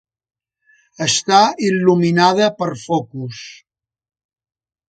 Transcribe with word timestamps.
Està 1.07 1.41
il·luminada 1.67 2.49
per 2.63 2.71
focus. 2.87 3.45